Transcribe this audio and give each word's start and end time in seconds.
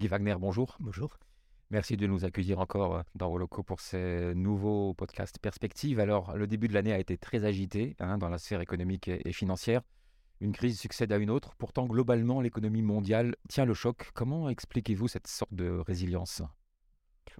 Guy 0.00 0.08
Wagner, 0.08 0.36
bonjour. 0.40 0.78
Bonjour. 0.80 1.18
Merci 1.68 1.98
de 1.98 2.06
nous 2.06 2.24
accueillir 2.24 2.58
encore 2.58 2.96
euh, 2.96 3.02
dans 3.16 3.28
vos 3.28 3.36
locaux 3.36 3.62
pour 3.62 3.80
ces 3.80 4.34
nouveaux 4.34 4.94
podcasts 4.94 5.38
Perspectives. 5.38 6.00
Alors, 6.00 6.38
le 6.38 6.46
début 6.46 6.68
de 6.68 6.72
l'année 6.72 6.94
a 6.94 6.98
été 6.98 7.18
très 7.18 7.44
agité 7.44 7.96
hein, 7.98 8.16
dans 8.16 8.30
la 8.30 8.38
sphère 8.38 8.62
économique 8.62 9.08
et 9.08 9.32
financière. 9.34 9.82
Une 10.40 10.52
crise 10.52 10.80
succède 10.80 11.12
à 11.12 11.18
une 11.18 11.28
autre. 11.28 11.54
Pourtant, 11.56 11.84
globalement, 11.84 12.40
l'économie 12.40 12.80
mondiale 12.80 13.36
tient 13.50 13.66
le 13.66 13.74
choc. 13.74 14.10
Comment 14.14 14.48
expliquez-vous 14.48 15.06
cette 15.06 15.26
sorte 15.26 15.52
de 15.52 15.68
résilience? 15.68 16.40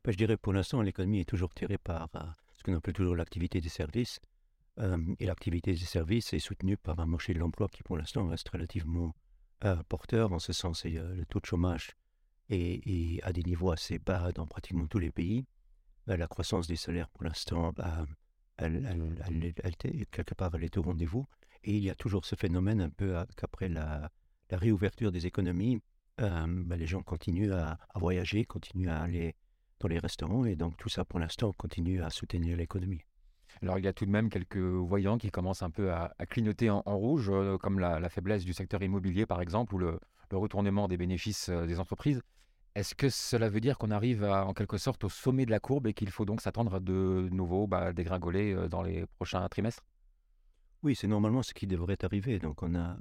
Ben, 0.05 0.13
Je 0.13 0.19
dirais 0.19 0.37
pour 0.37 0.53
l'instant, 0.53 0.83
l'économie 0.83 1.21
est 1.21 1.29
toujours 1.31 1.55
tirée 1.55 1.79
par 1.79 2.11
euh, 2.15 2.21
ce 2.59 2.63
qu'on 2.63 2.77
appelle 2.77 2.93
toujours 2.93 3.17
l'activité 3.17 3.63
des 3.63 3.71
services. 3.71 4.21
Euh, 4.81 4.99
et 5.19 5.25
l'activité 5.25 5.73
des 5.73 5.79
services 5.79 6.35
est 6.35 6.41
soutenue 6.41 6.77
par 6.77 7.01
un 7.01 7.07
marché 7.07 7.33
de 7.33 7.39
l'emploi 7.39 7.69
qui, 7.69 7.83
pour 7.83 7.97
l'instant, 7.97 8.29
reste 8.29 8.51
relativement 8.51 9.15
porteur. 9.89 10.35
En 10.35 10.39
ce 10.39 10.53
sens, 10.53 10.85
le 10.85 11.25
taux 11.25 11.41
de 11.41 11.47
chômage 11.47 11.97
et, 12.51 13.21
à 13.23 13.33
des 13.33 13.43
niveaux 13.43 13.71
assez 13.71 13.99
bas 13.99 14.33
dans 14.33 14.47
pratiquement 14.47 14.87
tous 14.87 14.99
les 14.99 15.11
pays. 15.11 15.47
Euh, 16.09 16.17
la 16.17 16.27
croissance 16.27 16.67
des 16.67 16.77
salaires, 16.77 17.09
pour 17.11 17.25
l'instant, 17.25 17.73
bah, 17.73 18.05
elle, 18.57 19.55
quelque 20.11 20.35
part, 20.35 20.51
elle 20.55 20.65
est 20.65 20.77
au 20.77 20.83
rendez-vous. 20.83 21.27
Et 21.63 21.77
il 21.77 21.83
y 21.83 21.91
a 21.91 21.95
toujours 21.95 22.25
ce 22.25 22.35
phénomène 22.37 22.81
un 22.81 22.91
peu 22.91 23.17
qu'après 23.37 23.69
la, 23.69 24.11
réouverture 24.51 25.13
des 25.13 25.27
économies, 25.27 25.81
euh, 26.21 26.47
bah, 26.49 26.77
les 26.77 26.87
gens 26.87 27.03
continuent 27.03 27.53
à, 27.53 27.79
voyager, 27.95 28.45
continuent 28.45 28.89
à 28.89 29.03
aller 29.03 29.37
dans 29.79 29.89
les 29.89 29.99
restaurants. 29.99 30.45
Et 30.45 30.57
donc 30.57 30.77
tout 30.77 30.89
ça, 30.89 31.05
pour 31.05 31.21
l'instant, 31.21 31.53
continue 31.53 32.03
à 32.03 32.11
soutenir 32.11 32.57
l'économie. 32.57 33.03
Alors 33.63 33.79
il 33.79 33.85
y 33.85 33.89
a 33.89 33.93
tout 33.93 34.07
de 34.07 34.11
même 34.11 34.31
quelques 34.31 34.57
voyants 34.57 35.19
qui 35.19 35.31
commencent 35.31 35.63
un 35.63 35.71
peu 35.71 35.93
à, 35.93 36.15
clignoter 36.29 36.71
en, 36.71 36.83
rouge, 36.87 37.31
euh, 37.31 37.59
comme 37.59 37.79
la, 37.79 38.09
faiblesse 38.09 38.45
du 38.45 38.53
secteur 38.53 38.83
immobilier 38.83 39.27
par 39.27 39.41
exemple, 39.41 39.75
ou 39.75 39.79
le 39.79 40.01
retournement 40.33 40.89
des 40.89 40.97
bénéfices 40.97 41.51
des 41.51 41.79
entreprises. 41.79 42.23
Est-ce 42.75 42.95
que 42.95 43.09
cela 43.09 43.49
veut 43.49 43.61
dire 43.61 43.79
qu'on 43.79 43.91
arrive 43.91 44.25
en 44.25 44.55
quelque 44.55 44.79
sorte 44.79 45.03
au 45.05 45.09
sommet 45.09 45.45
de 45.45 45.51
la 45.51 45.59
courbe 45.59 45.89
et 45.89 45.95
qu'il 45.95 46.11
faut 46.11 46.25
donc 46.25 46.41
s'attendre 46.41 46.75
à 46.75 46.81
de 46.81 47.29
nouveau 47.33 47.67
bah, 47.67 47.93
dégringoler 47.93 48.53
euh, 48.53 48.69
dans 48.69 48.83
les 48.83 49.07
prochains 49.17 49.47
trimestres? 49.49 49.83
Oui, 50.83 50.95
c'est 50.95 51.09
normalement 51.09 51.43
ce 51.43 51.53
qui 51.53 51.67
devrait 51.67 52.03
arriver. 52.05 52.39
Donc 52.39 52.63
on 52.63 52.75
a 52.75 52.97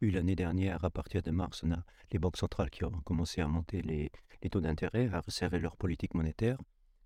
eu 0.00 0.10
l'année 0.10 0.36
dernière, 0.36 0.82
à 0.84 0.88
partir 0.88 1.20
de 1.20 1.30
mars, 1.30 1.62
on 1.62 1.72
a 1.72 1.84
les 2.10 2.18
banques 2.18 2.38
centrales 2.38 2.70
qui 2.70 2.84
ont 2.84 3.02
commencé 3.04 3.42
à 3.42 3.48
monter 3.48 3.82
les, 3.82 4.10
taux 4.50 4.62
d'intérêt, 4.62 5.10
à 5.12 5.20
resserrer 5.20 5.58
leur 5.58 5.76
politique 5.76 6.14
monétaire. 6.14 6.56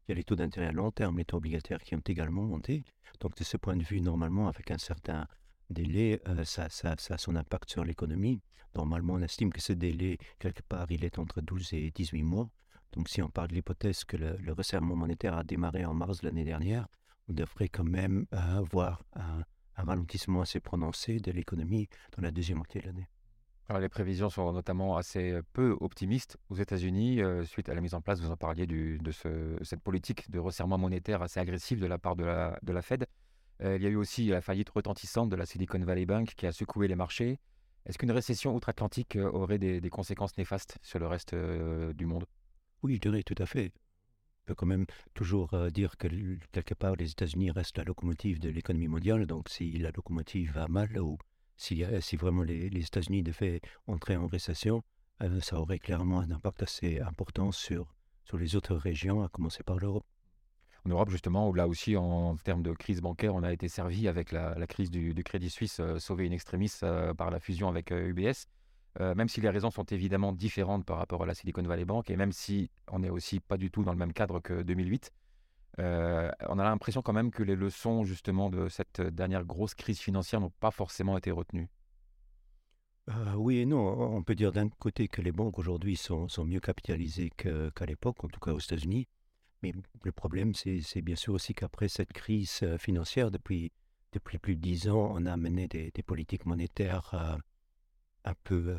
Il 0.06 0.10
y 0.10 0.12
a 0.12 0.14
les 0.14 0.22
taux 0.22 0.36
d'intérêt 0.36 0.66
à 0.66 0.72
long 0.72 0.92
terme, 0.92 1.18
les 1.18 1.24
taux 1.24 1.38
obligataires 1.38 1.80
qui 1.80 1.96
ont 1.96 2.02
également 2.06 2.42
monté. 2.42 2.84
Donc 3.20 3.36
de 3.36 3.42
ce 3.42 3.56
point 3.56 3.76
de 3.76 3.82
vue, 3.82 4.00
normalement, 4.00 4.46
avec 4.48 4.70
un 4.70 4.78
certain 4.78 5.26
délai, 5.70 6.20
euh, 6.28 6.44
ça, 6.44 6.68
a 6.84 7.18
son 7.18 7.34
impact 7.34 7.70
sur 7.70 7.84
l'économie. 7.84 8.40
Normalement, 8.74 9.14
on 9.14 9.22
estime 9.22 9.52
que 9.52 9.60
ce 9.60 9.72
délai, 9.72 10.18
quelque 10.38 10.62
part, 10.62 10.86
il 10.90 11.04
est 11.04 11.18
entre 11.18 11.40
12 11.40 11.74
et 11.74 11.90
18 11.90 12.22
mois. 12.22 12.48
Donc, 12.92 13.08
si 13.08 13.22
on 13.22 13.28
parle 13.28 13.48
de 13.48 13.54
l'hypothèse 13.54 14.04
que 14.04 14.16
le, 14.16 14.52
resserrement 14.52 14.96
monétaire 14.96 15.36
a 15.36 15.44
démarré 15.44 15.84
en 15.84 15.94
mars 15.94 16.22
l'année 16.22 16.44
dernière, 16.44 16.86
on 17.28 17.32
devrait 17.32 17.68
quand 17.68 17.84
même 17.84 18.26
euh, 18.34 18.58
avoir 18.58 19.02
un, 19.14 19.42
ralentissement 19.74 20.42
assez 20.42 20.60
prononcé 20.60 21.18
de 21.18 21.32
l'économie 21.32 21.88
dans 22.16 22.22
la 22.22 22.30
deuxième 22.30 22.58
moitié 22.58 22.82
de 22.82 22.86
l'année. 22.86 23.08
Alors, 23.68 23.80
les 23.80 23.88
prévisions 23.88 24.28
sont 24.28 24.52
notamment 24.52 24.96
assez 24.96 25.40
peu 25.54 25.76
optimistes 25.80 26.36
aux 26.50 26.56
États-Unis, 26.56 27.22
euh, 27.22 27.44
suite 27.44 27.70
à 27.70 27.74
la 27.74 27.80
mise 27.80 27.94
en 27.94 28.02
place, 28.02 28.20
vous 28.20 28.30
en 28.30 28.36
parliez, 28.36 28.66
de 28.66 29.10
ce, 29.10 29.56
cette 29.62 29.80
politique 29.80 30.30
de 30.30 30.38
resserrement 30.38 30.76
monétaire 30.76 31.22
assez 31.22 31.40
agressive 31.40 31.80
de 31.80 31.86
la 31.86 31.98
part 31.98 32.16
de 32.16 32.24
la, 32.24 32.58
de 32.62 32.72
la 32.72 32.82
Fed. 32.82 33.06
Euh, 33.62 33.76
il 33.76 33.82
y 33.82 33.86
a 33.86 33.90
eu 33.90 33.96
aussi 33.96 34.26
la 34.26 34.40
faillite 34.40 34.70
retentissante 34.70 35.28
de 35.28 35.36
la 35.36 35.46
Silicon 35.46 35.78
Valley 35.78 36.06
Bank 36.06 36.34
qui 36.36 36.46
a 36.46 36.52
secoué 36.52 36.88
les 36.88 36.96
marchés. 36.96 37.38
Est-ce 37.86 37.98
qu'une 37.98 38.12
récession 38.12 38.54
outre-Atlantique 38.54 39.16
euh, 39.16 39.30
aurait 39.30 39.58
des, 39.58 39.80
conséquences 39.90 40.36
néfastes 40.38 40.78
sur 40.82 40.98
le 40.98 41.06
reste 41.06 41.34
euh, 41.34 41.92
du 41.92 42.06
monde? 42.06 42.26
Oui, 42.82 42.94
je 42.94 43.00
dirais 43.00 43.22
tout 43.22 43.34
à 43.38 43.46
fait. 43.46 43.72
On 44.44 44.46
peut 44.46 44.54
quand 44.54 44.66
même 44.66 44.86
toujours 45.14 45.56
dire 45.70 45.96
que 45.96 46.08
quelque 46.50 46.74
part 46.74 46.96
les 46.96 47.12
États-Unis 47.12 47.52
restent 47.52 47.78
la 47.78 47.84
locomotive 47.84 48.40
de 48.40 48.48
l'économie 48.48 48.88
mondiale. 48.88 49.26
Donc 49.26 49.48
si 49.48 49.70
la 49.78 49.92
locomotive 49.92 50.52
va 50.52 50.66
mal 50.66 50.98
ou 50.98 51.16
si, 51.56 51.84
si 52.00 52.16
vraiment 52.16 52.42
les, 52.42 52.66
États-Unis 52.66 53.22
devaient 53.22 53.60
entrer 53.86 54.16
en 54.16 54.26
récession, 54.26 54.82
ça 55.42 55.60
aurait 55.60 55.78
clairement 55.78 56.18
un 56.18 56.32
impact 56.32 56.64
assez 56.64 56.98
important 56.98 57.52
sur, 57.52 57.94
sur 58.24 58.36
les 58.36 58.56
autres 58.56 58.74
régions, 58.74 59.22
à 59.22 59.28
commencer 59.28 59.62
par 59.62 59.78
l'Europe 59.78 60.04
en 60.84 60.88
Europe, 60.88 61.10
justement, 61.10 61.48
où 61.48 61.54
là 61.54 61.68
aussi, 61.68 61.96
en, 61.96 62.36
termes 62.36 62.62
de 62.62 62.72
crise 62.72 63.00
bancaire, 63.00 63.34
on 63.34 63.42
a 63.42 63.52
été 63.52 63.68
servi 63.68 64.08
avec 64.08 64.32
la, 64.32 64.54
crise 64.66 64.90
du, 64.90 65.14
Crédit 65.22 65.50
Suisse, 65.50 65.78
euh, 65.80 65.98
sauvé 65.98 66.26
in 66.26 66.32
extremis 66.32 66.72
euh, 66.82 67.14
par 67.14 67.30
la 67.30 67.38
fusion 67.38 67.68
avec 67.68 67.90
UBS. 67.90 68.46
Euh, 69.00 69.14
même 69.14 69.28
si 69.28 69.40
les 69.40 69.48
raisons 69.48 69.70
sont 69.70 69.84
évidemment 69.84 70.32
différentes 70.32 70.84
par 70.84 70.98
rapport 70.98 71.22
à 71.22 71.26
la 71.26 71.34
Silicon 71.34 71.62
Valley 71.62 71.84
Bank, 71.84 72.10
et 72.10 72.16
même 72.16 72.32
si 72.32 72.70
on 72.90 72.98
n'est 72.98 73.10
aussi 73.10 73.40
pas 73.40 73.56
du 73.56 73.70
tout 73.70 73.84
dans 73.84 73.92
le 73.92 73.98
même 73.98 74.12
cadre 74.12 74.40
que 74.40 74.62
2008, 74.62 75.12
on 75.78 76.58
a 76.58 76.64
l'impression 76.64 77.00
quand 77.00 77.14
même 77.14 77.30
que 77.30 77.42
les 77.42 77.56
leçons 77.56 78.04
justement 78.04 78.50
de 78.50 78.68
cette 78.68 79.00
dernière 79.00 79.46
grosse 79.46 79.74
crise 79.74 79.98
financière 79.98 80.38
n'ont 80.38 80.52
pas 80.60 80.70
forcément 80.70 81.16
été 81.16 81.30
retenues. 81.30 81.70
oui 83.36 83.60
et 83.60 83.64
non. 83.64 84.14
On 84.14 84.22
peut 84.22 84.34
dire 84.34 84.52
d'un 84.52 84.68
côté 84.68 85.08
que 85.08 85.22
les 85.22 85.32
banques 85.32 85.58
aujourd'hui 85.58 85.96
sont, 85.96 86.28
mieux 86.44 86.60
capitalisées 86.60 87.30
qu'à 87.30 87.86
l'époque, 87.86 88.22
en 88.22 88.28
tout 88.28 88.40
cas 88.40 88.52
aux 88.52 88.60
États-Unis. 88.60 89.08
Mais 89.62 89.72
le 90.02 90.12
problème, 90.12 90.54
c'est 90.54 91.02
bien 91.02 91.16
sûr 91.16 91.34
aussi 91.34 91.54
qu'après 91.54 91.88
cette 91.88 92.12
crise 92.12 92.64
financière, 92.78 93.30
depuis, 93.30 93.72
plus 94.22 94.56
de 94.56 94.60
dix 94.60 94.88
ans, 94.88 95.12
on 95.14 95.26
a 95.26 95.36
mené 95.36 95.68
des, 95.68 95.90
politiques 96.04 96.46
monétaires 96.46 97.38
un 98.24 98.34
peu, 98.44 98.76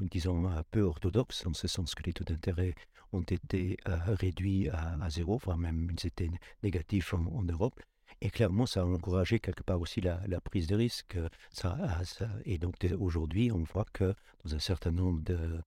disons, 0.00 0.46
un 0.46 0.62
peu 0.70 0.82
orthodoxes, 0.82 1.46
en 1.46 1.54
ce 1.54 1.68
sens 1.68 1.94
que 1.94 2.02
les 2.02 2.12
taux 2.12 2.24
d'intérêt 2.24 2.74
ont 3.12 3.22
été 3.22 3.78
réduits 3.86 4.68
à, 4.68 5.10
zéro, 5.10 5.38
voire 5.38 5.58
même 5.58 5.90
ils 5.90 6.06
étaient 6.06 6.30
négatifs 6.62 7.14
en, 7.14 7.42
Europe. 7.42 7.80
Et 8.20 8.30
clairement, 8.30 8.66
ça 8.66 8.80
a 8.80 8.84
encouragé 8.84 9.38
quelque 9.38 9.62
part 9.62 9.80
aussi 9.80 10.00
la, 10.00 10.40
prise 10.40 10.66
de 10.66 10.76
risque. 10.76 11.16
Ça, 11.50 12.00
et 12.44 12.58
donc 12.58 12.74
aujourd'hui, 12.98 13.50
on 13.52 13.62
voit 13.62 13.86
que 13.92 14.14
dans 14.44 14.54
un 14.54 14.58
certain 14.58 14.90
nombre 14.90 15.22
de, 15.22 15.60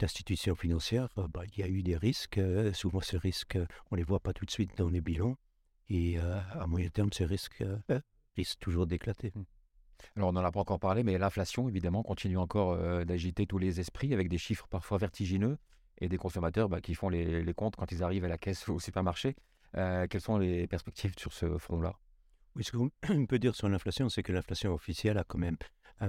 d'institutions 0.00 0.54
financières, 0.54 1.08
euh, 1.18 1.28
bah, 1.28 1.42
il 1.52 1.60
y 1.60 1.62
a 1.62 1.68
eu 1.68 1.82
des 1.82 1.96
risques. 1.96 2.38
Euh, 2.38 2.72
souvent, 2.72 3.00
ces 3.00 3.18
risques, 3.18 3.58
on 3.90 3.94
ne 3.94 3.98
les 3.98 4.04
voit 4.04 4.20
pas 4.20 4.32
tout 4.32 4.44
de 4.44 4.50
suite 4.50 4.76
dans 4.76 4.88
les 4.88 5.00
bilans. 5.00 5.36
Et 5.88 6.18
euh, 6.18 6.40
à 6.52 6.66
moyen 6.66 6.88
terme, 6.88 7.12
ces 7.12 7.24
risques 7.24 7.62
risquent 8.36 8.60
toujours 8.60 8.86
d'éclater. 8.86 9.32
Mmh. 9.34 9.42
Alors, 10.16 10.30
on 10.30 10.32
n'en 10.32 10.44
a 10.44 10.50
pas 10.50 10.60
encore 10.60 10.80
parlé, 10.80 11.02
mais 11.02 11.18
l'inflation, 11.18 11.68
évidemment, 11.68 12.02
continue 12.02 12.38
encore 12.38 13.04
d'agiter 13.04 13.46
tous 13.46 13.58
les 13.58 13.80
esprits 13.80 14.14
avec 14.14 14.30
des 14.30 14.38
chiffres 14.38 14.66
parfois 14.68 14.96
vertigineux 14.96 15.58
et 15.98 16.08
des 16.08 16.16
consommateurs 16.16 16.70
bah, 16.70 16.80
qui 16.80 16.94
font 16.94 17.10
les, 17.10 17.52
comptes 17.54 17.76
quand 17.76 17.92
ils 17.92 18.02
arrivent 18.02 18.24
à 18.24 18.28
la 18.28 18.38
caisse 18.38 18.66
au 18.70 18.78
supermarché. 18.78 19.36
quelles 19.74 20.20
sont 20.22 20.38
les 20.38 20.66
perspectives 20.66 21.12
sur 21.18 21.34
ce 21.34 21.58
front-là? 21.58 21.98
Oui, 22.56 22.64
ce 22.64 22.72
qu'on 22.72 22.90
peut 23.26 23.38
dire 23.38 23.54
sur 23.54 23.68
l'inflation, 23.68 24.08
c'est 24.08 24.22
que 24.22 24.32
l'inflation 24.32 24.72
officielle 24.72 25.18
a 25.18 25.24
quand 25.24 25.38
même 25.38 25.58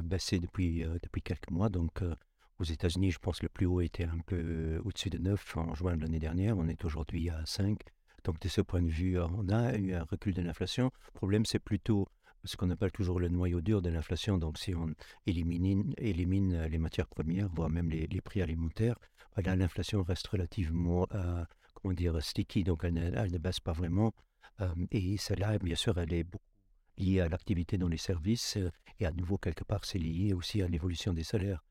baissé 0.04 0.40
depuis, 0.40 0.86
depuis 1.04 1.22
quelques 1.22 1.52
mois. 1.52 1.68
Donc, 1.68 2.02
aux 2.62 2.64
États-Unis, 2.64 3.12
je 3.12 3.20
pense 3.20 3.40
que 3.40 3.46
le 3.46 3.50
plus 3.50 3.66
haut 3.66 3.82
était 3.82 4.06
un 4.06 4.20
peu 4.26 4.38
euh, 4.38 4.82
au-dessus 4.86 5.10
de 5.10 5.18
9 5.18 5.58
en 5.58 5.74
juin 5.74 5.98
de 5.98 6.02
l'année 6.04 6.20
dernière. 6.20 6.58
On 6.58 6.68
est 6.68 6.86
aujourd'hui 6.86 7.30
à 7.30 7.44
5. 7.46 7.80
Donc, 8.24 8.40
de 8.40 8.48
ce 8.48 8.62
point 8.62 8.84
de 8.84 8.88
vue, 8.88 9.20
on 9.20 9.50
a 9.50 9.76
eu 9.76 9.94
un 9.94 10.04
recul 10.04 10.36
de 10.36 10.44
l'inflation. 10.44 10.92
Le 11.08 11.18
problème, 11.18 11.44
c'est 11.44 11.60
plutôt 11.60 12.08
ce 12.44 12.56
qu'on 12.56 12.70
appelle 12.70 12.92
toujours 12.92 13.20
le 13.20 13.30
noyau 13.30 13.62
dur 13.62 13.82
de 13.82 13.90
l'inflation. 13.90 14.38
Donc, 14.38 14.60
si 14.60 14.76
on 14.76 14.94
élimine, 15.26 15.96
élimine 15.98 16.66
les 16.66 16.78
matières 16.78 17.08
premières, 17.08 17.50
voire 17.50 17.70
même 17.70 17.90
les, 17.90 18.22
prix 18.22 18.44
alimentaires, 18.44 19.00
voilà, 19.34 19.56
l'inflation 19.56 20.04
reste 20.04 20.28
relativement, 20.28 21.08
euh, 21.16 21.44
comment 21.74 21.96
dire, 21.96 22.22
sticky. 22.24 22.64
Donc, 22.64 22.84
elle, 22.84 22.94
ne 22.94 23.38
baisse 23.40 23.60
pas 23.60 23.74
vraiment. 23.74 24.14
Euh, 24.60 24.70
et 24.92 25.18
celle-là, 25.18 25.58
bien 25.58 25.76
sûr, 25.76 25.98
elle 25.98 26.14
est 26.14 26.28
liée 27.00 27.22
à 27.22 27.28
l'activité 27.28 27.80
dans 27.80 27.88
les 27.88 27.98
services. 27.98 28.60
et 29.00 29.06
à 29.08 29.12
nouveau, 29.12 29.40
quelque 29.40 29.64
part, 29.64 29.84
c'est 29.84 29.98
lié 29.98 30.34
aussi 30.34 30.62
à 30.62 30.68
l'évolution 30.68 31.12
des 31.12 31.24
salaires. 31.24 31.64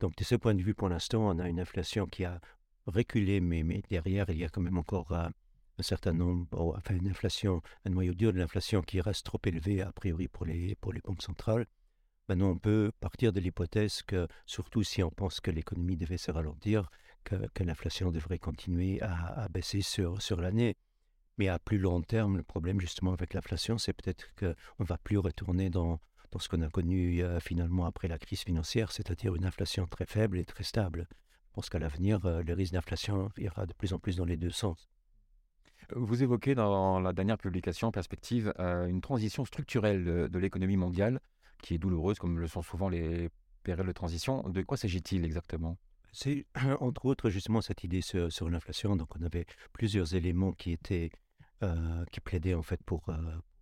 Donc, 0.00 0.14
de 0.16 0.24
ce 0.24 0.34
point 0.34 0.54
de 0.54 0.62
vue, 0.62 0.74
pour 0.74 0.88
l'instant, 0.88 1.26
on 1.28 1.38
a 1.38 1.48
une 1.48 1.60
inflation 1.60 2.06
qui 2.06 2.24
a 2.24 2.40
reculé, 2.86 3.40
mais, 3.40 3.62
derrière, 3.88 4.28
il 4.28 4.38
y 4.38 4.44
a 4.44 4.48
quand 4.48 4.60
même 4.60 4.78
encore 4.78 5.12
euh, 5.12 5.28
un 5.78 5.82
certain 5.82 6.12
nombre, 6.12 6.74
enfin, 6.76 6.94
une 6.94 7.08
inflation, 7.08 7.62
un 7.84 7.90
noyau 7.90 8.14
dur 8.14 8.32
de 8.32 8.38
l'inflation 8.38 8.82
qui 8.82 9.00
reste 9.00 9.24
trop 9.24 9.40
élevé, 9.44 9.82
a 9.82 9.92
priori, 9.92 10.28
pour 10.28 10.44
les, 10.44 10.74
pour 10.76 10.92
les 10.92 11.00
banques 11.00 11.22
centrales. 11.22 11.66
Maintenant, 12.28 12.50
on 12.50 12.58
peut 12.58 12.92
partir 13.00 13.32
de 13.32 13.40
l'hypothèse 13.40 14.02
que, 14.02 14.26
surtout 14.46 14.82
si 14.82 15.02
on 15.02 15.10
pense 15.10 15.40
que 15.40 15.50
l'économie 15.50 15.96
devait 15.96 16.18
se 16.18 16.30
ralentir, 16.30 16.90
que, 17.24 17.62
l'inflation 17.62 18.10
devrait 18.10 18.38
continuer 18.38 19.00
à, 19.02 19.48
baisser 19.48 19.80
sur, 19.80 20.20
sur 20.20 20.40
l'année. 20.40 20.76
Mais 21.38 21.48
à 21.48 21.58
plus 21.58 21.78
long 21.78 22.02
terme, 22.02 22.36
le 22.36 22.42
problème 22.42 22.80
justement 22.80 23.12
avec 23.12 23.34
l'inflation, 23.34 23.78
c'est 23.78 23.92
peut-être 23.92 24.26
qu'on 24.38 24.54
ne 24.80 24.86
va 24.86 24.98
plus 24.98 25.18
retourner 25.18 25.70
dans, 25.70 26.00
dans 26.30 26.38
ce 26.38 26.48
qu'on 26.48 26.62
a 26.62 26.68
connu 26.68 27.22
euh, 27.22 27.40
finalement 27.40 27.86
après 27.86 28.08
la 28.08 28.18
crise 28.18 28.40
financière, 28.40 28.92
c'est-à-dire 28.92 29.34
une 29.34 29.44
inflation 29.44 29.86
très 29.86 30.06
faible 30.06 30.38
et 30.38 30.44
très 30.44 30.64
stable. 30.64 31.08
Je 31.48 31.52
pense 31.54 31.68
qu'à 31.70 31.78
l'avenir, 31.78 32.24
euh, 32.26 32.42
le 32.42 32.52
risque 32.54 32.72
d'inflation 32.72 33.30
ira 33.38 33.66
de 33.66 33.72
plus 33.72 33.92
en 33.92 33.98
plus 33.98 34.16
dans 34.16 34.24
les 34.24 34.36
deux 34.36 34.50
sens. 34.50 34.88
Vous 35.94 36.22
évoquez 36.22 36.54
dans 36.54 36.98
la 36.98 37.12
dernière 37.12 37.38
publication 37.38 37.92
Perspective 37.92 38.52
euh, 38.58 38.86
une 38.86 39.00
transition 39.00 39.44
structurelle 39.44 40.28
de, 40.28 40.38
l'économie 40.38 40.76
mondiale 40.76 41.20
qui 41.62 41.74
est 41.74 41.78
douloureuse, 41.78 42.18
comme 42.18 42.38
le 42.38 42.48
sont 42.48 42.62
souvent 42.62 42.88
les 42.88 43.30
périodes 43.62 43.86
de 43.86 43.92
transition. 43.92 44.42
De 44.48 44.62
quoi 44.62 44.76
s'agit-il 44.76 45.24
exactement? 45.24 45.78
C'est 46.12 46.46
entre 46.80 47.06
autres 47.06 47.30
justement 47.30 47.60
cette 47.60 47.84
idée 47.84 48.00
sur, 48.00 48.48
l'inflation. 48.48 48.96
Donc 48.96 49.14
on 49.16 49.22
avait 49.22 49.46
plusieurs 49.72 50.14
éléments 50.14 50.52
qui 50.52 50.72
étaient 50.72 51.10
euh, 51.62 52.04
qui 52.10 52.20
plaidaient 52.20 52.54
en 52.54 52.62
fait 52.62 52.82
pour, 52.84 53.08
euh, 53.08 53.14
pour, 53.14 53.55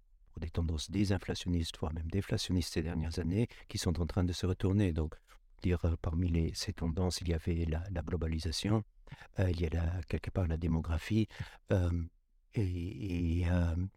des 0.44 0.50
tendances 0.50 0.90
désinflationnistes, 0.90 1.78
voire 1.78 1.92
même 1.92 2.10
déflationnistes 2.10 2.74
ces 2.74 2.82
dernières 2.82 3.18
années, 3.18 3.48
qui 3.68 3.78
sont 3.78 4.00
en 4.00 4.06
train 4.06 4.24
de 4.24 4.32
se 4.32 4.46
retourner. 4.46 4.92
Donc 4.92 5.14
dire 5.62 5.80
parmi 6.02 6.28
les, 6.28 6.52
ces 6.54 6.72
tendances, 6.72 7.20
il 7.22 7.28
y 7.28 7.34
avait 7.34 7.64
la, 7.64 8.02
globalisation, 8.02 8.84
il 9.38 9.60
y 9.60 9.66
a 9.66 10.00
quelque 10.08 10.30
part 10.30 10.46
la 10.46 10.56
démographie, 10.56 11.28
et, 12.54 13.44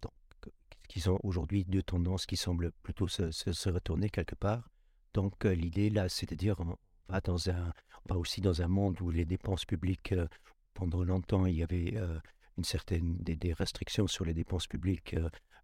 donc, 0.01 0.13
qui 0.88 1.01
sont 1.01 1.19
aujourd'hui 1.23 1.65
deux 1.65 1.83
tendances 1.83 2.25
qui 2.25 2.38
semblent 2.38 2.71
plutôt 2.83 3.07
se, 3.07 3.69
retourner 3.69 4.09
quelque 4.09 4.35
part. 4.35 4.69
Donc 5.13 5.44
l'idée 5.44 5.89
là, 5.89 6.09
c'est 6.09 6.29
de 6.29 6.35
dire 6.35 6.59
on 6.59 6.77
va, 7.09 7.21
dans 7.21 7.49
un, 7.49 7.73
on 8.05 8.13
va 8.13 8.19
aussi 8.19 8.41
dans 8.41 8.61
un 8.61 8.67
monde 8.67 9.01
où 9.01 9.11
les 9.11 9.25
dépenses 9.25 9.65
publiques, 9.65 10.15
pendant 10.73 11.03
longtemps, 11.03 11.45
il 11.45 11.55
y 11.55 11.63
avait 11.63 11.97
une 12.57 12.63
certaine 12.63 13.17
des, 13.17 13.53
restrictions 13.53 14.07
sur 14.07 14.25
les 14.25 14.33
dépenses 14.33 14.67
publiques. 14.67 15.15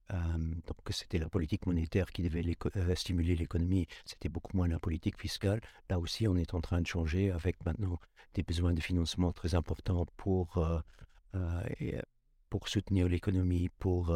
Donc 0.10 0.78
c'était 0.92 1.18
la 1.18 1.30
politique 1.30 1.66
monétaire 1.66 2.12
qui 2.12 2.24
devait 2.24 2.56
stimuler 2.96 3.36
l'économie, 3.36 3.88
c'était 4.06 4.30
beaucoup 4.30 4.56
moins 4.56 4.68
la 4.68 4.80
politique 4.80 5.20
fiscale. 5.20 5.62
Là 5.90 6.00
aussi, 6.00 6.28
on 6.28 6.36
est 6.36 6.54
en 6.54 6.62
train 6.62 6.82
de 6.82 6.88
changer 6.88 7.32
avec 7.32 7.64
maintenant 7.66 8.00
des 8.34 8.44
besoins 8.44 8.74
de 8.74 8.82
financement 8.82 9.32
très 9.32 9.56
importants 9.56 10.06
pour, 10.18 10.64
pour 12.50 12.68
soutenir 12.68 13.08
l'économie, 13.08 13.70
pour 13.80 14.12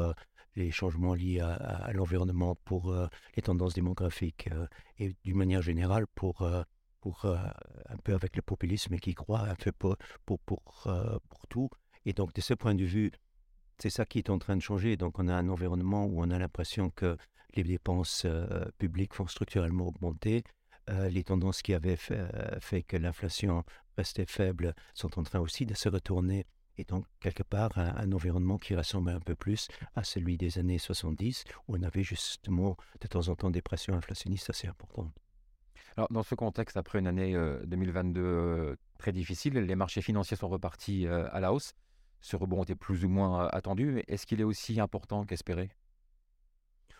les 0.58 0.72
changements 0.72 1.14
liés 1.14 1.40
à, 1.40 1.92
l'environnement, 1.94 2.56
pour 2.66 2.92
euh, 2.92 3.08
les 3.36 3.44
tendances 3.44 3.76
démographiques 3.76 4.50
euh, 4.52 4.66
et 4.98 5.16
d'une 5.24 5.38
manière 5.38 5.62
générale 5.62 6.08
pour, 6.08 6.42
euh, 6.42 6.64
pour 7.00 7.26
un 7.26 7.98
peu 8.04 8.14
avec 8.14 8.36
le 8.36 8.42
populisme 8.42 8.98
qui 8.98 9.14
croit 9.14 9.48
un 9.48 9.56
peu 9.56 9.72
pour, 9.72 9.96
pour, 10.40 10.40
pour, 10.40 11.48
tout. 11.48 11.70
Et 12.06 12.14
donc 12.14 12.34
de 12.34 12.42
ce 12.42 12.54
point 12.54 12.76
de 12.76 12.84
vue, 12.84 13.12
c'est 13.78 13.90
ça 13.90 14.06
qui 14.06 14.20
est 14.20 14.30
en 14.30 14.40
train 14.40 14.56
de 14.56 14.62
changer. 14.62 14.98
Donc 14.98 15.20
on 15.20 15.28
a 15.28 15.34
un 15.34 15.50
environnement 15.50 16.06
où 16.06 16.22
on 16.22 16.30
a 16.32 16.40
l'impression 16.40 16.90
que 16.90 17.18
les 17.56 17.64
dépenses 17.64 18.26
publiques 18.78 19.16
vont 19.16 19.28
structurellement 19.28 19.88
augmenter. 19.88 20.44
les 20.88 21.24
tendances 21.24 21.62
qui 21.62 21.74
avaient 21.74 21.96
fait, 21.96 22.28
fait 22.60 22.84
que 22.84 22.98
l'inflation 22.98 23.64
restait 23.98 24.26
faible 24.26 24.76
sont 24.94 25.18
en 25.20 25.24
train 25.24 25.40
aussi 25.40 25.66
de 25.66 25.74
se 25.74 25.90
retourner 25.90 26.46
et 26.78 26.84
donc 26.84 27.06
quelque 27.20 27.44
part 27.44 27.78
un, 27.78 28.12
environnement 28.12 28.58
qui 28.58 28.76
ressemble 28.76 29.10
un 29.10 29.20
peu 29.20 29.36
plus 29.36 29.68
à 29.96 30.04
celui 30.04 30.38
des 30.38 30.60
années 30.60 30.78
70, 30.78 31.44
où 31.68 31.76
on 31.76 31.84
avait 31.84 32.04
justement 32.04 32.78
de 33.02 33.08
temps 33.08 33.28
en 33.30 33.36
temps 33.36 33.50
des 33.50 33.62
pressions 33.62 33.96
inflationnistes 33.96 34.50
assez 34.50 34.68
importantes. 34.68 35.12
Alors, 35.96 36.08
dans 36.12 36.24
ce 36.24 36.36
contexte, 36.36 36.78
après 36.78 37.00
une 37.00 37.08
année 37.08 37.34
2022 37.66 38.22
euh, 38.22 38.24
euh, 38.26 38.76
très 39.00 39.12
difficile, 39.12 39.56
les 39.56 39.76
marchés 39.76 40.02
financiers 40.02 40.38
sont 40.38 40.48
repartis 40.48 41.08
euh, 41.08 41.28
à 41.32 41.40
la 41.40 41.52
hausse. 41.52 41.74
Ce 42.28 42.36
rebond 42.36 42.62
était 42.64 42.76
plus 42.76 43.06
ou 43.06 43.08
moins 43.08 43.48
attendu, 43.54 43.86
mais 43.86 44.04
est-ce 44.10 44.26
qu'il 44.26 44.42
est 44.42 44.44
aussi 44.44 44.82
important 44.82 45.24
qu'espéré? 45.24 45.72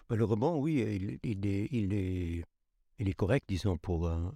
Le 0.10 0.24
rebond, 0.24 0.58
oui, 0.58 0.76
il, 1.22 1.46
est, 1.46 3.14
correct, 3.14 3.44
disons, 3.50 3.78
pour 3.78 4.08
un 4.08 4.34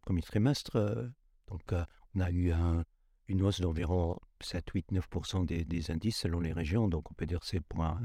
premier 0.00 0.20
trimestre. 0.20 1.12
Donc, 1.46 1.72
on 2.16 2.20
a 2.20 2.32
eu 2.32 2.50
un, 2.50 2.82
une 3.28 3.42
hausse 3.42 3.60
d'environ 3.60 4.18
7, 4.40 4.68
8, 4.68 4.90
9% 4.90 5.46
des, 5.46 5.64
des, 5.64 5.92
indices 5.92 6.16
selon 6.16 6.40
les 6.40 6.52
régions. 6.52 6.88
Donc 6.88 7.08
on 7.12 7.14
peut 7.14 7.26
dire 7.26 7.44
c'est 7.44 7.60
point 7.60 8.00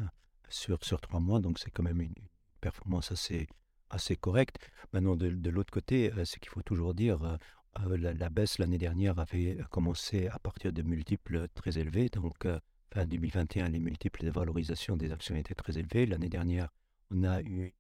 sur, 0.48 0.78
sur 0.84 1.02
trois 1.02 1.20
mois. 1.20 1.40
Donc 1.40 1.58
c'est 1.58 1.72
quand 1.72 1.82
même 1.82 2.02
une 2.02 2.14
performance 2.62 3.12
assez, 3.12 4.16
correcte. 4.16 4.60
Maintenant, 4.94 5.16
de, 5.16 5.30
de 5.30 5.50
l'autre 5.50 5.74
côté, 5.74 6.12
ce 6.24 6.38
qu'il 6.38 6.50
faut 6.50 6.62
toujours 6.62 6.94
dire, 6.94 7.40
euh, 7.86 7.92
euh, 7.92 8.14
la, 8.14 8.30
baisse 8.30 8.60
l'année 8.60 8.78
dernière 8.78 9.20
avait 9.20 9.58
commencé 9.70 10.28
à 10.28 10.40
partir 10.40 10.74
de 10.74 10.82
multiples 10.82 11.48
très 11.54 11.78
élevés. 11.78 12.10
Donc 12.10 12.48
fin 12.94 13.06
2021, 13.06 13.70
les 13.70 13.80
multiples 13.80 14.26
de 14.26 14.32
valorisation 14.32 14.98
des 14.98 15.12
actions 15.12 15.36
étaient 15.36 15.56
très 15.56 15.78
élevés. 15.78 16.06
L'année 16.06 16.30
dernière, 16.30 16.70
on 17.12 17.24
a 17.24 17.42
eu 17.42 17.66
une 17.66 17.72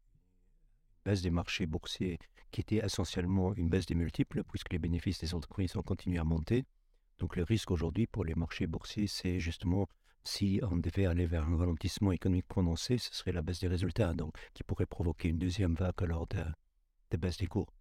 baisse 1.05 1.21
des 1.21 1.31
marchés 1.31 1.65
boursiers 1.65 2.19
qui 2.51 2.61
était 2.61 2.77
essentiellement 2.77 3.53
une 3.55 3.69
baisse 3.69 3.85
des 3.85 3.95
multiples, 3.95 4.43
puisque 4.43 4.71
les 4.71 4.79
bénéfices 4.79 5.19
des 5.19 5.33
entreprises 5.33 5.75
ont 5.75 5.83
continué 5.83 6.17
à 6.17 6.23
monter. 6.23 6.65
Donc 7.19 7.35
le 7.35 7.43
risque 7.43 7.71
aujourd'hui 7.71 8.07
pour 8.07 8.23
les 8.23 8.35
marchés 8.35 8.67
boursiers, 8.67 9.07
c'est 9.07 9.39
justement 9.39 9.87
si 10.23 10.59
on 10.69 10.77
devait 10.77 11.05
aller 11.05 11.25
vers 11.25 11.47
un 11.47 11.57
ralentissement 11.57 12.11
économique 12.11 12.47
prononcé, 12.47 12.97
ce 12.97 13.13
serait 13.13 13.31
la 13.31 13.41
baisse 13.41 13.61
des 13.61 13.67
résultats, 13.67 14.13
donc 14.13 14.35
qui 14.53 14.63
pourrait 14.63 14.85
provoquer 14.85 15.29
une 15.29 15.39
deuxième 15.39 15.73
vague 15.73 16.01
lors 16.01 16.27
de, 16.27 16.43
de 17.11 17.17
baisse 17.17 17.37
des 17.37 17.47
cours. 17.47 17.71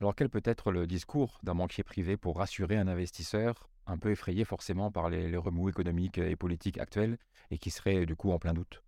Alors 0.00 0.14
quel 0.14 0.28
peut 0.28 0.42
être 0.44 0.72
le 0.72 0.86
discours 0.86 1.38
d'un 1.42 1.54
banquier 1.54 1.84
privé 1.84 2.16
pour 2.16 2.38
rassurer 2.38 2.76
un 2.76 2.88
investisseur 2.88 3.68
un 3.86 3.98
peu 3.98 4.10
effrayé 4.10 4.44
forcément 4.44 4.90
par 4.90 5.10
les, 5.10 5.36
remous 5.36 5.68
économiques 5.68 6.18
et 6.18 6.36
politiques 6.36 6.78
actuels 6.78 7.18
et 7.50 7.58
qui 7.58 7.70
serait 7.70 8.06
du 8.06 8.16
coup 8.16 8.30
en 8.30 8.38
plein 8.38 8.54
doute? 8.54 8.82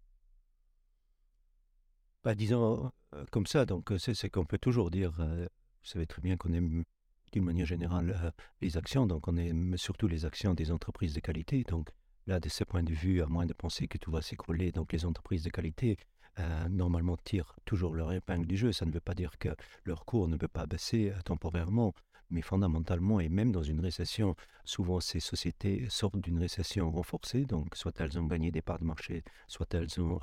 Bah, 2.24 2.34
Disons 2.34 2.92
comme 3.30 3.46
ça, 3.46 3.66
donc 3.66 3.92
c'est 3.98 4.30
qu'on 4.30 4.46
peut 4.46 4.58
toujours 4.58 4.90
dire, 4.90 5.12
vous 5.12 5.48
savez 5.82 6.06
très 6.06 6.22
bien 6.22 6.36
qu'on 6.36 6.52
aime 6.52 6.84
d'une 7.32 7.44
manière 7.44 7.66
générale 7.66 8.32
les 8.60 8.76
actions. 8.76 9.06
Donc, 9.06 9.26
on 9.26 9.36
aime 9.36 9.76
surtout 9.76 10.06
les 10.06 10.24
actions 10.24 10.54
des 10.54 10.70
entreprises 10.70 11.14
de 11.14 11.20
qualité. 11.20 11.64
Donc, 11.64 11.88
là, 12.26 12.38
de 12.38 12.48
ce 12.48 12.62
point 12.62 12.82
de 12.82 12.92
vue, 12.92 13.22
à 13.22 13.26
moins 13.26 13.46
de 13.46 13.54
penser 13.54 13.88
que 13.88 13.98
tout 13.98 14.12
va 14.12 14.22
s'écrouler, 14.22 14.70
donc 14.70 14.92
les 14.92 15.04
entreprises 15.04 15.42
de 15.42 15.50
qualité, 15.50 15.96
euh, 16.38 16.68
normalement, 16.68 17.16
tirent 17.16 17.56
toujours 17.64 17.94
leur 17.94 18.12
épingle 18.12 18.46
du 18.46 18.56
jeu. 18.56 18.72
Ça 18.72 18.86
ne 18.86 18.90
veut 18.90 19.00
pas 19.00 19.14
dire 19.14 19.38
que 19.38 19.50
leur 19.84 20.04
cours 20.04 20.28
ne 20.28 20.36
peut 20.36 20.48
pas 20.48 20.66
baisser 20.66 21.10
euh, 21.10 21.20
temporairement, 21.24 21.94
mais 22.30 22.42
fondamentalement, 22.42 23.20
et 23.20 23.28
même 23.28 23.52
dans 23.52 23.62
une 23.62 23.80
récession, 23.80 24.34
souvent 24.64 25.00
ces 25.00 25.20
sociétés 25.20 25.86
sortent 25.90 26.20
d'une 26.20 26.38
récession 26.38 26.90
renforcée. 26.90 27.44
Donc, 27.44 27.76
soit 27.76 28.00
elles 28.00 28.18
ont 28.18 28.26
gagné 28.26 28.50
des 28.50 28.62
parts 28.62 28.78
de 28.78 28.84
marché, 28.84 29.22
soit 29.48 29.72
elles 29.74 30.00
ont 30.00 30.18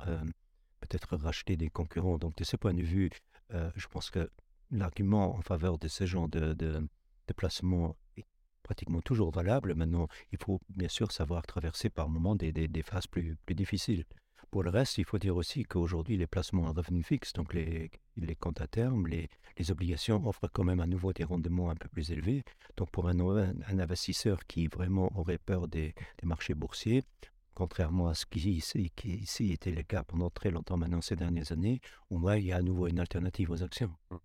peut-être 0.80 1.16
racheté 1.16 1.56
des 1.56 1.70
concurrents. 1.70 2.18
Donc, 2.18 2.34
de 2.36 2.42
ce 2.42 2.56
point 2.56 2.74
de 2.74 2.82
vue, 2.82 3.10
je 3.50 3.86
pense 3.86 4.10
que 4.10 4.28
l'argument 4.70 5.36
en 5.36 5.42
faveur 5.42 5.78
de 5.78 5.88
ce 5.88 6.06
genre 6.06 6.28
de, 6.28 6.88
déplacement 7.26 7.96
est 8.16 8.26
pratiquement 8.62 9.00
toujours 9.00 9.30
valable. 9.30 9.74
Maintenant, 9.74 10.08
il 10.32 10.38
faut 10.38 10.60
bien 10.68 10.88
sûr 10.88 11.12
savoir 11.12 11.46
traverser 11.46 11.90
par 11.90 12.08
moments 12.08 12.34
des, 12.34 12.82
phases 12.82 13.06
plus, 13.06 13.36
difficiles. 13.48 14.04
Pour 14.50 14.64
le 14.64 14.70
reste, 14.70 14.98
il 14.98 15.04
faut 15.04 15.18
dire 15.18 15.36
aussi 15.36 15.62
qu'aujourd'hui, 15.62 16.16
les 16.16 16.26
placements 16.26 16.66
à 16.66 16.72
revenu 16.72 17.04
fixe, 17.04 17.32
donc 17.32 17.54
les, 17.54 17.90
les 18.16 18.34
comptes 18.34 18.60
à 18.60 18.66
terme, 18.66 19.06
les, 19.06 19.30
les, 19.56 19.70
obligations 19.70 20.26
offrent 20.26 20.48
quand 20.52 20.64
même 20.64 20.80
à 20.80 20.86
nouveau 20.86 21.12
des 21.12 21.22
rendements 21.22 21.70
un 21.70 21.76
peu 21.76 21.88
plus 21.88 22.10
élevés. 22.10 22.42
Donc 22.76 22.90
pour 22.90 23.08
un, 23.08 23.20
un, 23.20 23.78
investisseur 23.78 24.44
qui 24.46 24.66
vraiment 24.66 25.12
aurait 25.16 25.38
peur 25.38 25.68
des, 25.68 25.94
des 26.20 26.26
marchés 26.26 26.54
boursiers, 26.54 27.04
contrairement 27.54 28.08
à 28.08 28.14
ce 28.14 28.26
qui 28.26 28.50
ici, 28.50 28.90
qui 28.96 29.52
était 29.52 29.70
le 29.70 29.84
cas 29.84 30.02
pendant 30.02 30.30
très 30.30 30.50
longtemps 30.50 30.76
maintenant 30.76 31.00
ces 31.00 31.14
dernières 31.14 31.52
années, 31.52 31.80
au 32.10 32.18
moins 32.18 32.36
il 32.36 32.46
y 32.46 32.52
a 32.52 32.56
à 32.56 32.62
nouveau 32.62 32.88
une 32.88 32.98
alternative 32.98 33.50
aux 33.52 33.62
actions. 33.62 33.94
Mmh 34.10 34.16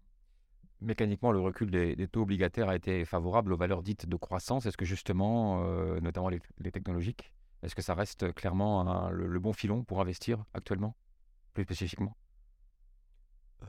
mécaniquement, 0.81 1.31
le 1.31 1.39
recul 1.39 1.69
des, 1.71 2.07
taux 2.07 2.21
obligataires 2.21 2.69
a 2.69 2.75
été 2.75 3.05
favorable 3.05 3.53
aux 3.53 3.57
valeurs 3.57 3.83
dites 3.83 4.07
de 4.07 4.15
croissance. 4.15 4.65
Est-ce 4.65 4.77
que 4.77 4.85
justement, 4.85 5.63
euh, 5.65 5.99
notamment 5.99 6.29
les, 6.29 6.41
technologiques, 6.71 7.31
est-ce 7.65 7.75
que 7.75 7.81
ça 7.81 7.95
reste 7.95 8.33
clairement 8.33 9.09
le, 9.09 9.39
bon 9.39 9.53
filon 9.53 9.83
pour 9.83 10.01
investir 10.01 10.45
actuellement, 10.53 10.95
plus 11.53 11.63
spécifiquement? 11.63 12.15
Euh, 13.63 13.67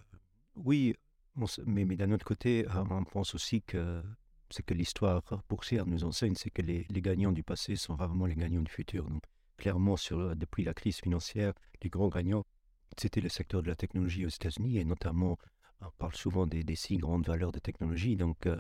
Oui, 0.57 0.95
mais, 1.67 1.85
d'un 1.85 2.13
autre 2.13 2.25
côté, 2.25 2.67
euh, 2.69 2.85
on 2.91 3.05
pense 3.05 3.35
aussi 3.35 3.63
que 3.63 4.03
ce 4.51 4.63
que 4.63 4.75
l'histoire 4.75 5.23
boursière 5.49 5.87
nous 5.87 6.05
enseigne, 6.05 6.35
c'est 6.35 6.51
que 6.51 6.63
les, 6.63 6.87
gagnants 6.91 7.33
du 7.33 7.43
passé 7.43 7.77
sont 7.77 7.97
rarement 7.97 8.27
les 8.27 8.37
gagnants 8.37 8.63
du 8.63 8.71
futur. 8.71 9.09
Donc, 9.09 9.23
clairement, 9.57 9.97
sur, 9.97 10.37
depuis 10.37 10.65
la 10.65 10.75
crise 10.75 10.99
financière, 10.99 11.53
les 11.83 11.91
grands 11.91 12.09
gagnants, 12.09 12.45
c'était 12.97 13.21
le 13.21 13.29
secteur 13.29 13.63
de 13.63 13.69
la 13.69 13.77
technologie 13.77 14.25
aux 14.25 14.31
États-Unis 14.31 14.79
et 14.79 14.85
notamment 14.85 15.37
on 15.81 15.91
parle 15.99 16.15
souvent 16.15 16.47
des, 16.47 16.65
six 16.75 16.97
grandes 16.97 17.27
valeurs 17.27 17.53
de 17.53 17.59
technologie, 17.59 18.17
donc 18.17 18.47
euh, 18.47 18.59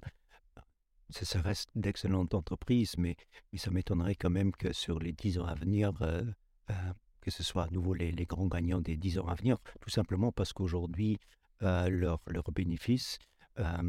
ça, 1.11 1.41
reste 1.41 1.71
d'excellentes 1.75 2.35
entreprises, 2.35 2.95
mais, 2.99 3.17
ça 3.57 3.71
m'étonnerait 3.71 4.15
quand 4.15 4.31
même 4.31 4.53
que 4.53 4.73
sur 4.73 4.99
les 4.99 5.13
dix 5.13 5.39
ans 5.39 5.47
à 5.47 5.55
venir, 5.55 5.93
euh, 6.03 6.25
euh, 6.71 6.93
que 7.21 7.31
ce 7.31 7.43
soit 7.43 7.65
à 7.65 7.71
nouveau 7.71 7.95
les, 7.95 8.13
grands 8.27 8.47
gagnants 8.47 8.81
des 8.81 8.97
dix 8.97 9.19
ans 9.19 9.27
à 9.27 9.35
venir, 9.35 9.59
tout 9.81 9.91
simplement 9.91 10.33
parce 10.33 10.53
qu'aujourd'hui, 10.53 11.19
leurs 11.61 12.21
bénéfices 12.53 13.19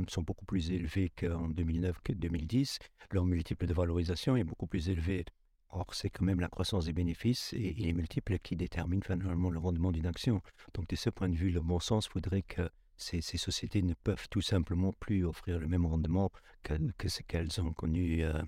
sont 0.08 0.22
beaucoup 0.22 0.46
plus 0.46 0.72
élevés 0.72 1.10
qu'en 1.10 1.50
2009, 1.50 2.00
que 2.02 2.14
2010. 2.14 2.80
Leur 3.12 3.26
multiple 3.26 3.66
de 3.68 3.74
valorisation 3.74 4.38
est 4.38 4.44
beaucoup 4.44 4.68
plus 4.68 4.90
élevé. 4.90 5.26
Or, 5.70 5.94
c'est 5.94 6.10
quand 6.10 6.24
même 6.24 6.40
la 6.40 6.48
croissance 6.48 6.86
des 6.86 6.94
bénéfices 6.94 7.52
et, 7.54 7.68
et 7.78 7.84
les 7.84 7.94
multiples 7.94 8.40
qui 8.40 8.56
déterminent 8.56 9.04
finalement 9.04 9.50
le 9.50 9.60
rendement 9.60 9.92
d'une 9.92 10.08
action. 10.08 10.42
Donc, 10.74 10.88
de 10.88 10.96
ce 10.96 11.10
point 11.10 11.28
de 11.28 11.36
vue, 11.36 11.50
le 11.50 11.60
bon 11.60 11.80
sens 11.80 12.10
voudrait 12.10 12.44
que 12.44 12.70
ces, 12.98 13.22
sociétés 13.22 13.82
ne 13.82 13.94
peuvent 13.94 14.28
tout 14.30 14.42
simplement 14.42 14.94
plus 14.94 15.26
offrir 15.26 15.60
le 15.60 15.68
même 15.68 15.86
rendement 15.86 16.32
que, 16.64 17.08
ce 17.08 17.22
qu'elles 17.24 17.62
ont 17.62 17.74
connu 17.74 18.24
euh, 18.24 18.42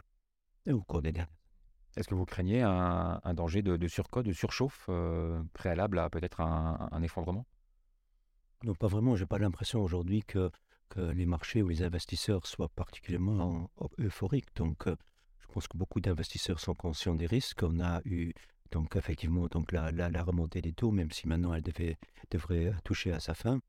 au 0.68 0.82
cours 0.82 1.02
des 1.02 1.12
dernières 1.12 1.40
est-ce 1.96 2.08
que 2.08 2.16
vous 2.16 2.26
craignez 2.26 2.62
un, 2.62 3.34
danger 3.34 3.62
de, 3.62 3.76
de, 3.76 4.22
de 4.22 4.34
surchauffe 4.34 4.86
euh, 4.90 5.44
préalable 5.54 6.00
à 6.00 6.10
peut-être 6.10 6.40
un, 6.42 7.02
effondrement? 7.04 7.46
Non, 8.64 8.76
pas 8.76 8.88
vraiment. 8.88 9.16
Je 9.16 9.24
n'ai 9.24 9.28
pas 9.28 9.40
l'impression 9.40 9.82
aujourd'hui 9.82 10.24
que, 10.24 10.52
que 10.90 11.00
les 11.00 11.26
marchés 11.26 11.62
ou 11.62 11.68
les 11.68 11.84
investisseurs 11.84 12.46
soient 12.46 12.70
particulièrement 12.70 13.70
euphoriques. 13.98 14.56
Donc, 14.56 14.86
je 14.86 15.48
pense 15.48 15.68
que 15.68 15.78
beaucoup 15.78 16.00
d'investisseurs 16.00 16.60
sont 16.60 16.74
conscients 16.74 17.16
des 17.16 17.26
risques. 17.26 17.64
On 17.64 17.80
a 17.80 18.02
eu 18.06 18.34
donc 18.72 18.96
effectivement 18.96 19.48
donc 19.48 19.72
la, 19.72 19.92
la, 19.92 20.24
remontée 20.24 20.62
des 20.62 20.74
taux, 20.74 20.92
même 20.92 21.12
si 21.12 21.28
maintenant 21.28 21.54
elle 21.54 21.64
devait, 21.64 21.98
devrait 22.30 22.74
toucher 22.84 23.12
à 23.12 23.20
sa 23.20 23.34
fin. 23.34 23.60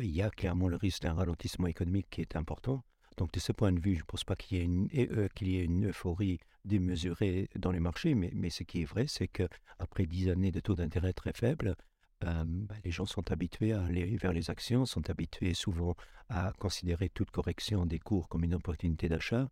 Il 0.00 0.10
y 0.10 0.22
a 0.22 0.30
clairement 0.30 0.68
le 0.68 0.76
risque 0.76 1.02
d'un 1.02 1.14
ralentissement 1.14 1.66
économique 1.66 2.08
qui 2.10 2.20
est 2.20 2.36
important. 2.36 2.84
Donc 3.16 3.32
de 3.32 3.40
ce 3.40 3.52
point 3.52 3.72
de 3.72 3.80
vue, 3.80 3.94
je 3.94 4.00
ne 4.00 4.06
pense 4.06 4.24
pas 4.24 4.36
qu'il 4.36 4.58
y 4.58 4.60
ait 4.60 4.64
une, 4.64 4.88
qu'il 5.34 5.48
y 5.48 5.58
ait 5.58 5.64
une 5.64 5.88
euphorie 5.88 6.38
démesurée 6.64 7.48
dans 7.56 7.72
les 7.72 7.80
marchés, 7.80 8.14
mais, 8.14 8.50
ce 8.50 8.62
qui 8.62 8.82
est 8.82 8.84
vrai, 8.84 9.06
c'est 9.08 9.28
qu'après 9.28 10.06
dix 10.06 10.30
années 10.30 10.52
de 10.52 10.60
taux 10.60 10.76
d'intérêt 10.76 11.12
très 11.12 11.32
faibles, 11.32 11.74
bah, 12.20 12.44
les 12.84 12.90
gens 12.90 13.06
sont 13.06 13.30
habitués 13.30 13.72
à 13.72 13.82
aller 13.82 14.16
vers 14.16 14.32
les 14.32 14.50
actions, 14.50 14.86
sont 14.86 15.08
habitués 15.10 15.54
souvent 15.54 15.94
à 16.28 16.52
considérer 16.58 17.08
toute 17.08 17.30
correction 17.30 17.86
des 17.86 17.98
cours 17.98 18.28
comme 18.28 18.44
une 18.44 18.54
opportunité 18.54 19.08
d'achat. 19.08 19.48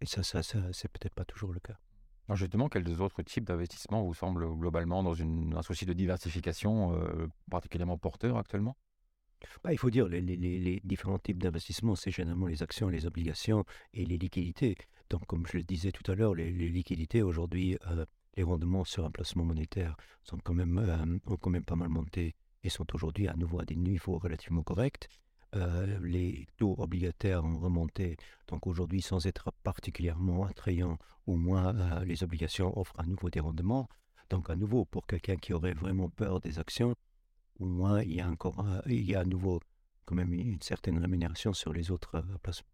Et 0.00 0.06
ça, 0.06 0.22
ça, 0.22 0.42
ça 0.42 0.58
c'est 0.72 0.90
peut-être 0.90 1.14
pas 1.14 1.24
toujours 1.24 1.52
le 1.52 1.60
cas. 1.60 1.78
Justement, 2.34 2.68
quels 2.68 2.88
autres 3.02 3.22
types 3.22 3.44
d'investissements 3.44 4.02
vous 4.02 4.14
semblent 4.14 4.48
globalement 4.58 5.02
dans 5.02 5.14
un 5.20 5.62
souci 5.62 5.84
de 5.84 5.92
diversification 5.92 6.94
euh, 6.94 7.28
particulièrement 7.50 7.98
porteur 7.98 8.38
actuellement? 8.38 8.76
Bah, 9.62 9.72
Il 9.72 9.78
faut 9.78 9.90
dire, 9.90 10.08
les, 10.08 10.80
différents 10.84 11.18
types 11.18 11.42
d'investissements, 11.42 11.96
c'est 11.96 12.10
généralement 12.10 12.46
les 12.46 12.62
actions, 12.62 12.88
les 12.88 13.06
obligations 13.06 13.64
et 13.92 14.04
les 14.04 14.18
liquidités. 14.18 14.76
Donc, 15.10 15.26
comme 15.26 15.46
je 15.46 15.56
le 15.58 15.62
disais 15.62 15.92
tout 15.92 16.10
à 16.10 16.14
l'heure, 16.14 16.34
les, 16.34 16.50
liquidités 16.50 17.22
aujourd'hui, 17.22 17.76
euh, 17.88 18.04
les 18.36 18.42
rendements 18.42 18.84
sur 18.84 19.04
un 19.04 19.10
placement 19.10 19.44
monétaire 19.44 19.96
sont 20.22 20.38
quand 20.38 20.54
même, 20.54 20.78
euh, 20.78 21.18
ont 21.26 21.36
quand 21.36 21.50
même 21.50 21.64
pas 21.64 21.76
mal 21.76 21.88
monté 21.88 22.34
et 22.62 22.68
sont 22.68 22.86
aujourd'hui 22.94 23.28
à 23.28 23.34
nouveau 23.34 23.60
à 23.60 23.64
des 23.64 23.76
niveaux 23.76 24.18
relativement 24.18 24.62
corrects. 24.62 25.08
Euh, 25.54 25.98
les 26.02 26.48
taux 26.56 26.74
obligataires 26.78 27.44
ont 27.44 27.58
remonté, 27.58 28.16
donc 28.48 28.66
aujourd'hui 28.66 29.02
sans 29.02 29.24
être 29.26 29.52
particulièrement 29.62 30.46
attrayants, 30.46 30.98
au 31.26 31.36
moins 31.36 32.02
les 32.04 32.24
obligations 32.24 32.76
offrent 32.76 32.98
à 32.98 33.04
nouveau 33.04 33.30
des 33.30 33.38
rendements. 33.38 33.88
Donc 34.30 34.50
à 34.50 34.56
nouveau, 34.56 34.84
pour 34.84 35.06
quelqu'un 35.06 35.36
qui 35.36 35.52
aurait 35.52 35.74
vraiment 35.74 36.08
peur 36.08 36.40
des 36.40 36.58
actions, 36.58 36.96
au 37.58 37.66
moins 37.66 38.02
il 38.02 38.14
y 38.14 38.20
a 38.20 38.28
encore 38.28 38.64
il 38.86 39.04
y 39.04 39.14
a 39.14 39.20
à 39.20 39.24
nouveau 39.24 39.60
quand 40.04 40.14
même 40.14 40.32
une 40.32 40.60
certaine 40.60 40.98
rémunération 40.98 41.52
sur 41.52 41.72
les 41.72 41.90
autres 41.90 42.22
placements. 42.42 42.68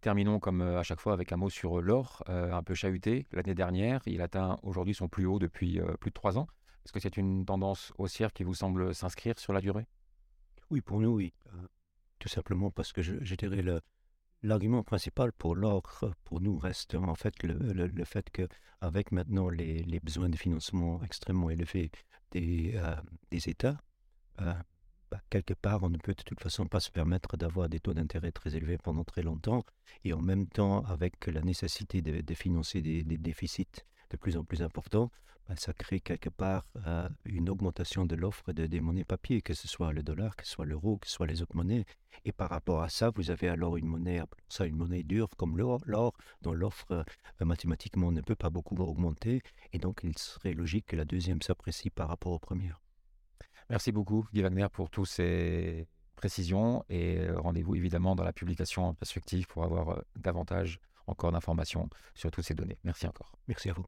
Terminons 0.00 0.38
comme 0.38 0.62
à 0.62 0.82
chaque 0.82 1.00
fois 1.00 1.12
avec 1.12 1.32
un 1.32 1.36
mot 1.36 1.50
sur 1.50 1.80
l'or, 1.80 2.22
un 2.26 2.62
peu 2.62 2.74
chahuté. 2.74 3.26
L'année 3.32 3.54
dernière, 3.54 4.00
il 4.06 4.20
atteint 4.20 4.58
aujourd'hui 4.62 4.94
son 4.94 5.08
plus 5.08 5.26
haut 5.26 5.38
depuis 5.38 5.80
plus 6.00 6.10
de 6.10 6.14
trois 6.14 6.36
ans. 6.38 6.46
Est-ce 6.84 6.92
que 6.92 7.00
c'est 7.00 7.16
une 7.16 7.46
tendance 7.46 7.92
haussière 7.96 8.32
qui 8.32 8.44
vous 8.44 8.54
semble 8.54 8.94
s'inscrire 8.94 9.38
sur 9.38 9.54
la 9.54 9.60
durée? 9.60 9.86
Oui, 10.70 10.80
pour 10.80 11.00
nous, 11.00 11.10
oui. 11.10 11.32
tout 12.18 12.28
simplement 12.28 12.70
parce 12.70 12.92
que 12.92 13.00
je, 13.00 13.34
dirais 13.34 13.62
le, 13.62 13.80
l'argument 14.44 14.82
principal 14.82 15.32
pour 15.32 15.56
l'or, 15.56 16.04
pour 16.24 16.40
nous, 16.40 16.58
reste 16.58 16.94
en 16.94 17.14
fait 17.14 17.42
le, 17.42 17.54
le, 17.72 18.04
fait 18.04 18.30
qu'avec 18.30 19.10
maintenant 19.10 19.48
les, 19.48 19.82
les, 19.82 20.00
besoins 20.00 20.28
de 20.28 20.36
financement 20.36 21.02
extrêmement 21.02 21.50
élevés 21.50 21.90
des, 22.30 22.80
des 23.30 23.48
États, 23.48 23.78
bah, 25.14 25.20
quelque 25.30 25.54
part, 25.54 25.84
on 25.84 25.90
ne 25.90 25.98
peut 25.98 26.14
de 26.14 26.22
toute 26.22 26.40
façon 26.40 26.66
pas 26.66 26.80
se 26.80 26.90
permettre 26.90 27.36
d'avoir 27.36 27.68
des 27.68 27.78
taux 27.78 27.94
d'intérêt 27.94 28.32
très 28.32 28.56
élevés 28.56 28.78
pendant 28.78 29.04
très 29.04 29.22
longtemps, 29.22 29.64
et 30.02 30.12
en 30.12 30.20
même 30.20 30.48
temps, 30.48 30.82
avec 30.86 31.26
la 31.26 31.40
nécessité 31.40 32.02
de, 32.02 32.34
financer 32.34 32.82
des, 32.82 33.04
déficits 33.04 33.84
de 34.14 34.20
plus 34.20 34.36
en 34.36 34.44
plus 34.44 34.62
importants, 34.62 35.10
bah, 35.48 35.56
ça 35.56 35.72
crée 35.74 36.00
quelque 36.00 36.30
part 36.30 36.66
euh, 36.86 37.08
une 37.24 37.50
augmentation 37.50 38.06
de 38.06 38.14
l'offre 38.14 38.52
de, 38.52 38.66
des 38.66 38.80
monnaies 38.80 39.04
papier, 39.04 39.42
que 39.42 39.52
ce 39.52 39.68
soit 39.68 39.92
le 39.92 40.02
dollar, 40.02 40.36
que 40.36 40.46
ce 40.46 40.52
soit 40.52 40.64
l'euro, 40.64 40.96
que 40.98 41.06
ce 41.06 41.14
soit 41.14 41.26
les 41.26 41.42
autres 41.42 41.56
monnaies. 41.56 41.84
Et 42.24 42.32
par 42.32 42.48
rapport 42.48 42.82
à 42.82 42.88
ça, 42.88 43.10
vous 43.10 43.30
avez 43.30 43.48
alors 43.48 43.76
une 43.76 43.86
monnaie, 43.86 44.22
ça 44.48 44.66
une 44.66 44.76
monnaie 44.76 45.02
dure 45.02 45.28
comme 45.36 45.58
l'or, 45.58 46.14
dont 46.40 46.52
l'offre 46.52 46.86
euh, 46.92 47.04
mathématiquement 47.40 48.10
ne 48.12 48.22
peut 48.22 48.36
pas 48.36 48.50
beaucoup 48.50 48.76
augmenter, 48.76 49.42
et 49.72 49.78
donc 49.78 50.00
il 50.04 50.16
serait 50.16 50.54
logique 50.54 50.86
que 50.86 50.96
la 50.96 51.04
deuxième 51.04 51.42
s'apprécie 51.42 51.90
par 51.90 52.08
rapport 52.08 52.32
aux 52.32 52.38
premières. 52.38 52.80
Merci 53.68 53.92
beaucoup, 53.92 54.26
Guy 54.32 54.42
Wagner, 54.42 54.68
pour 54.72 54.90
toutes 54.90 55.08
ces 55.08 55.86
précisions 56.16 56.84
et 56.88 57.18
euh, 57.18 57.38
rendez-vous 57.38 57.74
évidemment 57.74 58.14
dans 58.14 58.24
la 58.24 58.32
publication 58.32 58.84
en 58.86 58.94
perspective 58.94 59.46
pour 59.46 59.64
avoir 59.64 60.02
davantage 60.16 60.78
encore 61.06 61.32
d'informations 61.32 61.90
sur 62.14 62.30
toutes 62.30 62.44
ces 62.44 62.54
données. 62.54 62.78
Merci 62.84 63.06
encore. 63.06 63.36
Merci 63.46 63.68
à 63.68 63.74
vous. 63.74 63.84